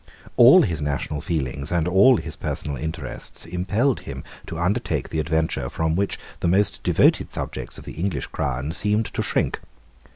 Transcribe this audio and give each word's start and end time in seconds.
All 0.35 0.63
his 0.63 0.81
national 0.81 1.21
feelings 1.21 1.71
and 1.71 1.87
all 1.87 2.17
his 2.17 2.35
personal 2.35 2.75
interests 2.75 3.45
impelled 3.45 3.99
him 3.99 4.23
to 4.47 4.57
undertake 4.57 5.09
the 5.09 5.19
adventure 5.19 5.69
from 5.69 5.95
which 5.95 6.17
the 6.39 6.47
most 6.47 6.81
devoted 6.81 7.29
subjects 7.29 7.77
of 7.77 7.85
the 7.85 7.91
English 7.93 8.25
crown 8.25 8.71
seemed 8.71 9.05
to 9.13 9.21
shrink. 9.21 9.59